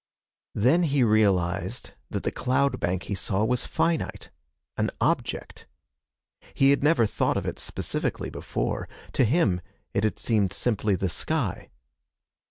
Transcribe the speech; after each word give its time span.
Then 0.55 0.81
he 0.81 1.03
realized 1.03 1.91
that 2.09 2.23
the 2.23 2.31
cloud 2.31 2.79
bank 2.79 3.03
he 3.03 3.13
saw 3.13 3.45
was 3.45 3.67
finite 3.67 4.31
an 4.75 4.89
object. 4.99 5.67
He 6.55 6.71
had 6.71 6.83
never 6.83 7.05
thought 7.05 7.37
of 7.37 7.45
it 7.45 7.59
specifically 7.59 8.31
before. 8.31 8.89
To 9.13 9.23
him 9.25 9.61
it 9.93 10.03
had 10.03 10.17
seemed 10.17 10.53
simply 10.53 10.95
the 10.95 11.07
sky. 11.07 11.69